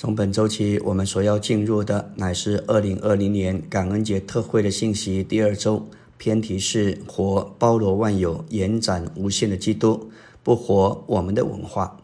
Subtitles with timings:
[0.00, 5.22] 从本周起，我们所要进入的乃是二零二零年感恩节特会的信息。
[5.22, 10.10] 第二周偏题是“活包罗万有、延展无限的基督，
[10.42, 11.98] 不活我们的文化”。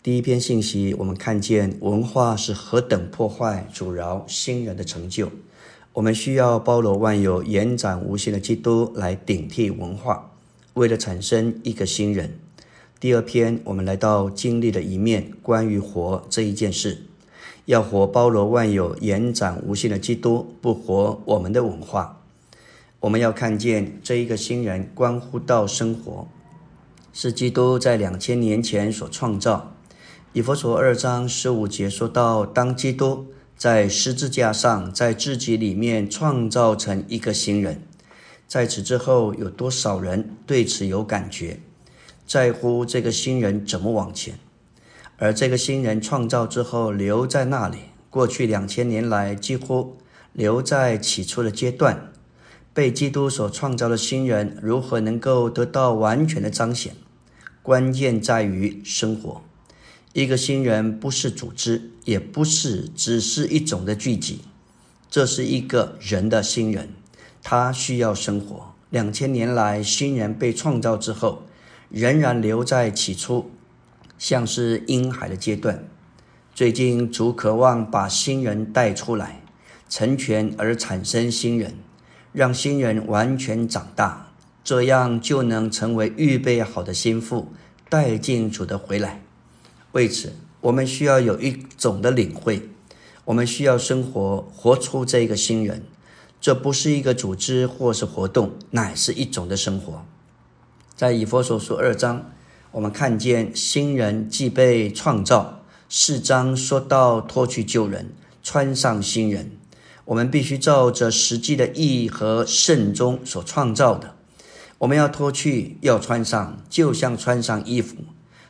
[0.00, 5.28] 第一篇信息，我们看见文化是何等破坏、阻挠新人的成就。
[5.94, 10.30] 我们需要包罗万有、延展无限的基督来顶替文化，
[10.74, 12.38] 为了产生一个新人。
[13.00, 17.06] 第二篇，我们来到经历的一面，关于活这一件事。
[17.66, 22.20] 要活包罗万有、延展无限的基督，不活我们的文化。
[23.00, 26.28] 我们要看见这一个新人，关乎到生活，
[27.12, 29.72] 是基督在两千年前所创造。
[30.34, 37.82] 以佛所二章十五节说到，当基督在十字架上，在自己里面创造成一个新人，
[38.46, 41.60] 在此之后，有多少人对此有感觉，
[42.26, 44.38] 在乎这个新人怎么往前？
[45.16, 47.78] 而这个新人创造之后留在那里，
[48.10, 49.96] 过去两千年来几乎
[50.32, 52.10] 留在起初的阶段。
[52.72, 56.96] 被基督所创造的新人如何能够得到完全的彰显？
[57.62, 59.42] 关键在于生活。
[60.12, 64.40] 一个新人不是组织，也不是只是一种的聚集，
[65.08, 66.88] 这是一个人的新人，
[67.44, 68.74] 他需要生活。
[68.90, 71.44] 两千年来，新人被创造之后，
[71.90, 73.50] 仍然留在起初。
[74.16, 75.86] 像是婴孩的阶段，
[76.54, 79.42] 最近主渴望把新人带出来，
[79.88, 81.74] 成全而产生新人，
[82.32, 87.52] 让新人完全长大，这样就能成为预备好的心腹，
[87.88, 89.22] 带进主的回来。
[89.92, 92.68] 为此，我们需要有一种的领会，
[93.24, 95.82] 我们需要生活活出这个新人，
[96.40, 100.06] 这不是一个组织或是活动，乃是一种的生活。
[100.94, 102.30] 在以佛所书二章。
[102.74, 109.52] 我们看见新人既被创造，四章说到脱去旧人，穿上新人。
[110.06, 114.16] 我们必须照着实际的意义和圣中所创造的，
[114.78, 117.94] 我们要脱去，要穿上，就像穿上衣服。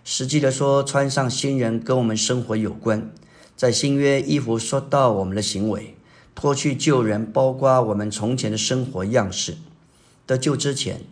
[0.05, 3.13] 实际的说，穿上新人跟我们生活有关。
[3.55, 5.97] 在新约，衣服说到我们的行为；
[6.35, 9.59] 脱去旧人，包括我们从前的生活样式。
[10.25, 11.03] 得救之前，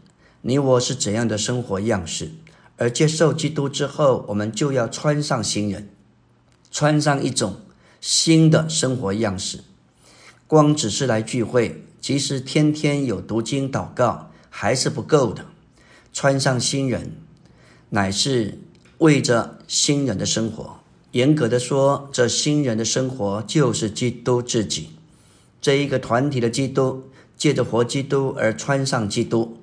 [0.41, 2.31] 你我是怎样的生活样式？
[2.77, 5.91] 而接受基督之后，我们就要穿上新人，
[6.71, 7.61] 穿上一种
[8.01, 9.61] 新的生活样式。
[10.47, 15.47] 光只是来聚会，即使天天有读经祷告，还是不够的。
[16.13, 17.13] 穿上新人，
[17.91, 18.59] 乃是
[18.99, 20.81] 为着新人的生活。
[21.13, 24.91] 严格的说，这新人的生活就是基督自己。
[25.61, 27.05] 这一个团体的基督，
[27.37, 29.62] 借着活基督而穿上基督。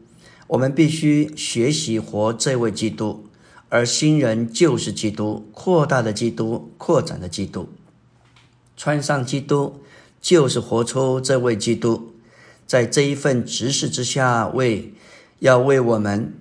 [0.50, 3.28] 我们必须学习活这位基督，
[3.70, 7.70] 而新人就是基督，扩大的基督，扩展的基督。
[8.76, 9.80] 穿上基督，
[10.20, 12.14] 就是活出这位基督，
[12.66, 14.92] 在这一份执事之下，为
[15.38, 16.34] 要为我们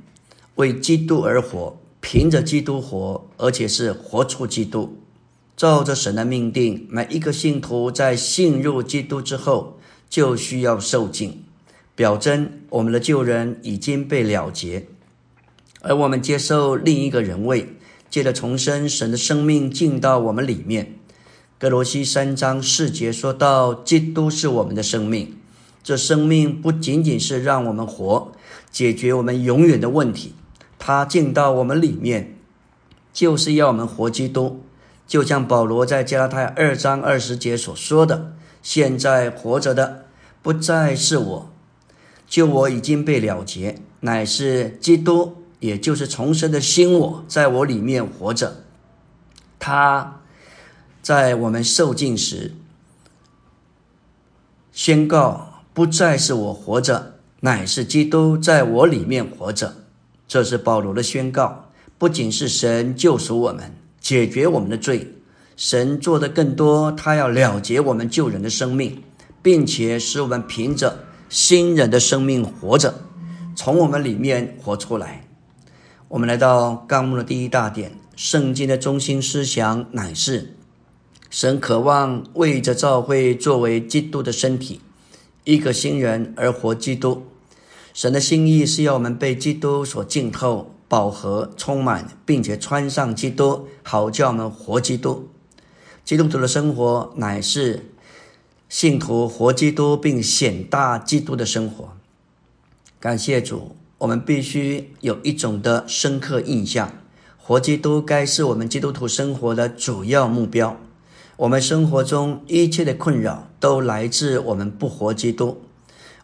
[0.54, 4.96] 为基督而活，凭着基督活，而且是活出基督。
[5.54, 11.44] 照着神的命定，每一个信徒在信入基督之后，就需要受尽。
[11.98, 14.86] 表征我们的旧人已经被了结，
[15.80, 17.70] 而我们接受另一个人位，
[18.08, 20.94] 借着重生，神的生命进到我们里面。
[21.58, 25.38] 格罗西三章四节说到，基督是我们的生命，
[25.82, 28.30] 这生命不仅仅是让我们活，
[28.70, 30.34] 解决我们永远的问题，
[30.78, 32.36] 他进到我们里面，
[33.12, 34.62] 就是要我们活基督。
[35.08, 40.04] 就像保罗在加拉太二章二十节所说的：“现在活着的
[40.40, 41.50] 不再是我。”
[42.28, 48.64] 就我已经被了结，乃是基督，也就是重生的新我，在我里面活着。
[49.58, 50.20] 他
[51.00, 52.54] 在我们受尽时
[54.72, 59.76] 宣告，不再是我活着，乃是基督在我里面活着。
[60.28, 61.70] 这是保罗的宣告。
[61.96, 65.14] 不仅是神救赎我们，解决我们的罪，
[65.56, 69.02] 神做的更多，他要了结我们救人的生命，
[69.42, 71.07] 并且使我们凭着。
[71.28, 72.94] 新人的生命活着，
[73.54, 75.26] 从我们里面活出来。
[76.08, 80.54] 我们来到纲目的第一大点，圣经的中心思想乃是：
[81.28, 84.80] 神渴望为着教会作为基督的身体，
[85.44, 87.26] 一个新人而活基督。
[87.92, 95.28] 神的心意是要我们被基督所浸透、饱和、充满，并且穿上基督，好叫我们活基督。
[96.06, 97.90] 基督徒的生活乃是。
[98.68, 101.96] 信徒活基督并显大基督的生活，
[103.00, 106.92] 感谢主，我们必须有一种的深刻印象：
[107.38, 110.78] 活基督该是我们基督徒生活的主要目标。
[111.38, 115.62] 我们生活中一切的困扰都来自我们不活基督。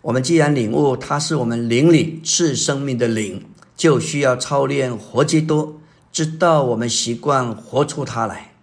[0.03, 3.43] 我们既然领悟他是我们灵里赐生命的灵，
[3.75, 5.81] 就需要操练活基督，
[6.13, 8.54] 直到我们习惯活出他来。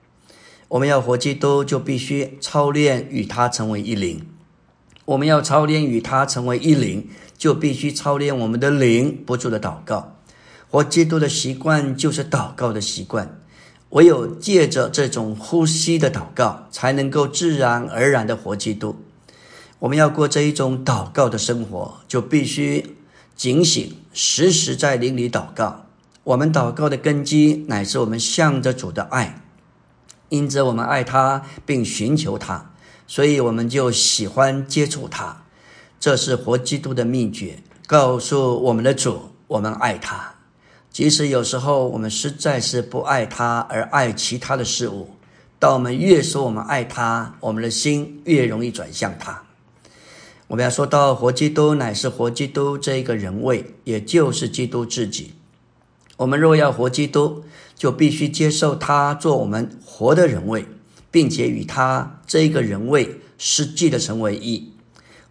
[0.71, 4.25] 我们要活基督，就必须操练与他成为一灵。
[5.03, 10.15] 我们要操练与他成为一灵，就必须操练我们的灵不住的祷告。
[10.69, 13.38] 活基督的习惯就是祷告的习惯。
[13.89, 18.95] 唯有借着这种呼吸的祷告，才能够自然而然的活基督。
[19.79, 22.95] 我们要过这一种祷告的生活，就必须
[23.35, 25.88] 警醒，时时在灵里祷告。
[26.24, 29.40] 我们祷告的根基，乃是我们向着主的爱。
[30.31, 32.72] 因着我们爱他，并寻求他，
[33.06, 35.44] 所以我们就喜欢接触他。
[36.00, 40.33] 这是活基督的秘诀，告诉我们的主，我们爱他。
[40.89, 45.10] 即使有时候我们实在是不爱他，而爱其他的事物，
[45.60, 49.44] 当我们越说我们爱他，我们的心越容易转向他。
[50.48, 55.34] 我们要说到活基督乃是活基督这一个人位，也就是基督自己。
[56.18, 57.44] 我们若要活基督，
[57.81, 60.68] 就必须接受他做我们活的人位，
[61.10, 64.72] 并且与他这个人位实际的成为一。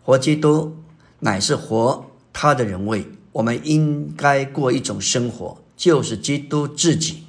[0.02, 0.74] 活基督
[1.20, 7.22] 乃是活他的人位，我们应该过一种生活，就是基督自己。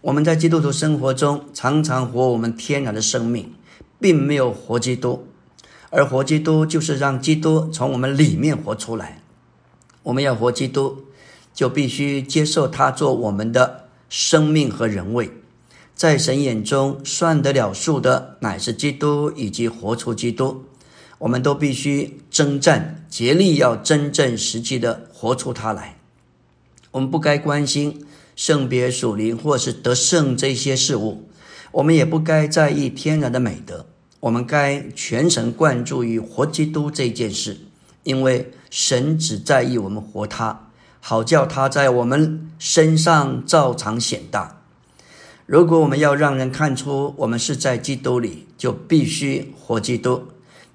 [0.00, 3.52] 我们在基督徒生活中常常活我们天然的生命，
[4.00, 5.28] 并没有活基督，
[5.90, 9.22] 而活基督就是让基督从我们里面活出来。
[10.02, 11.04] 我们要活基督。
[11.52, 13.79] 就必须接受他做我们的
[14.10, 15.30] 生命和人位，
[15.94, 20.64] 在神眼中算得了数的乃是基督以及活出基督。
[21.18, 25.98] 我们都必须征战，竭力要真正实际的活出他来。
[26.90, 28.04] 我们不该关心
[28.34, 31.28] 圣别属灵或是得胜这些事物，
[31.70, 33.86] 我们也不该在意天然的美德。
[34.18, 37.58] 我们该全神贯注于活基督这件事，
[38.02, 40.69] 因为神只在意我们活他。
[41.00, 44.62] 好叫他在我们身上照常显大。
[45.46, 50.28] 如果我们要让人看出我们是在基督里，就必须活基督。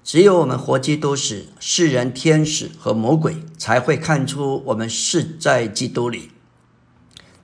[0.04, 6.30] 只有我们活基督时，世人、天使和魔鬼才会看出我们是在基督里。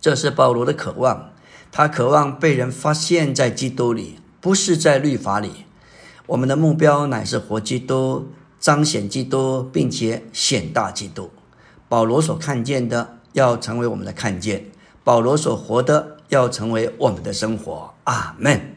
[0.00, 1.30] 这是保罗的渴望，
[1.70, 5.64] 他渴望被人发现，在基督里，不是在律法里。
[6.26, 8.28] 我们的目标乃是活基督，
[8.60, 11.30] 彰显基督，并且显大基督。
[11.92, 14.60] 保罗所看见的，要成为我们的看见；
[15.04, 17.92] 保罗所活的，要成为我们的生活。
[18.04, 18.71] 阿门。